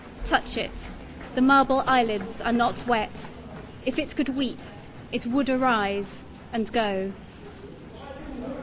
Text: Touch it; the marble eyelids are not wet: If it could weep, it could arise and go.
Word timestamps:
Touch 0.25 0.57
it; 0.57 0.89
the 1.35 1.41
marble 1.43 1.83
eyelids 1.85 2.41
are 2.41 2.51
not 2.51 2.87
wet: 2.87 3.29
If 3.85 3.99
it 3.99 4.15
could 4.15 4.29
weep, 4.29 4.57
it 5.11 5.21
could 5.31 5.47
arise 5.47 6.23
and 6.51 6.71
go. 6.71 7.11